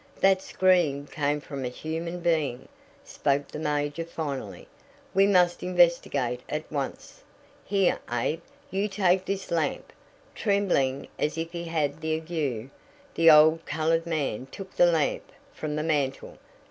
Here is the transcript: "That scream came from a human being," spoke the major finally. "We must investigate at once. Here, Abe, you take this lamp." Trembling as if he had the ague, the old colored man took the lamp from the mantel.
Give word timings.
"That 0.19 0.41
scream 0.41 1.05
came 1.05 1.39
from 1.41 1.63
a 1.63 1.67
human 1.67 2.21
being," 2.21 2.67
spoke 3.03 3.49
the 3.49 3.59
major 3.59 4.03
finally. 4.03 4.67
"We 5.13 5.27
must 5.27 5.61
investigate 5.61 6.41
at 6.49 6.65
once. 6.71 7.21
Here, 7.63 7.99
Abe, 8.11 8.41
you 8.71 8.87
take 8.87 9.25
this 9.25 9.51
lamp." 9.51 9.93
Trembling 10.33 11.07
as 11.19 11.37
if 11.37 11.51
he 11.51 11.65
had 11.65 12.01
the 12.01 12.15
ague, 12.15 12.71
the 13.13 13.29
old 13.29 13.63
colored 13.67 14.07
man 14.07 14.47
took 14.47 14.75
the 14.75 14.87
lamp 14.87 15.31
from 15.53 15.75
the 15.75 15.83
mantel. 15.83 16.39